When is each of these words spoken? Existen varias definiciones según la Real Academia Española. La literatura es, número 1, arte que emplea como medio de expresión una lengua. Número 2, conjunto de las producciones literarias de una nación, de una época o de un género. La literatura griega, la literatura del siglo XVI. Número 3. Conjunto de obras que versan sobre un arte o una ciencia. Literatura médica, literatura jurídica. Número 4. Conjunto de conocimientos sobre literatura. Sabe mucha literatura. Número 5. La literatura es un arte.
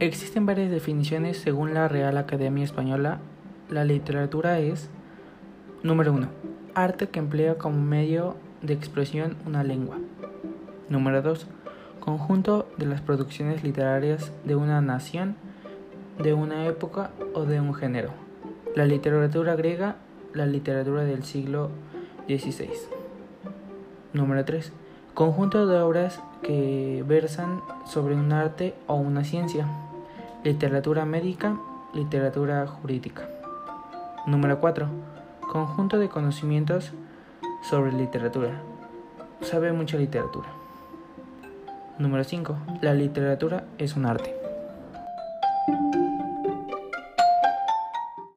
Existen 0.00 0.46
varias 0.46 0.70
definiciones 0.70 1.36
según 1.36 1.74
la 1.74 1.86
Real 1.86 2.16
Academia 2.16 2.64
Española. 2.64 3.18
La 3.68 3.84
literatura 3.84 4.58
es, 4.58 4.88
número 5.82 6.14
1, 6.14 6.26
arte 6.74 7.10
que 7.10 7.18
emplea 7.18 7.58
como 7.58 7.82
medio 7.82 8.34
de 8.62 8.72
expresión 8.72 9.36
una 9.44 9.62
lengua. 9.62 9.98
Número 10.88 11.20
2, 11.20 11.46
conjunto 12.00 12.66
de 12.78 12.86
las 12.86 13.02
producciones 13.02 13.62
literarias 13.62 14.32
de 14.44 14.56
una 14.56 14.80
nación, 14.80 15.36
de 16.18 16.32
una 16.32 16.64
época 16.64 17.10
o 17.34 17.44
de 17.44 17.60
un 17.60 17.74
género. 17.74 18.08
La 18.74 18.86
literatura 18.86 19.54
griega, 19.54 19.96
la 20.32 20.46
literatura 20.46 21.04
del 21.04 21.24
siglo 21.24 21.68
XVI. 22.26 22.70
Número 24.14 24.46
3. 24.46 24.72
Conjunto 25.12 25.66
de 25.66 25.78
obras 25.78 26.22
que 26.42 27.04
versan 27.06 27.60
sobre 27.84 28.14
un 28.14 28.32
arte 28.32 28.74
o 28.86 28.94
una 28.94 29.24
ciencia. 29.24 29.68
Literatura 30.42 31.04
médica, 31.04 31.54
literatura 31.92 32.66
jurídica. 32.66 33.28
Número 34.26 34.58
4. 34.58 34.88
Conjunto 35.52 35.98
de 35.98 36.08
conocimientos 36.08 36.92
sobre 37.62 37.92
literatura. 37.92 38.52
Sabe 39.42 39.70
mucha 39.72 39.98
literatura. 39.98 40.48
Número 41.98 42.24
5. 42.24 42.56
La 42.80 42.94
literatura 42.94 43.64
es 43.76 43.96
un 43.96 44.06
arte. 44.06 44.34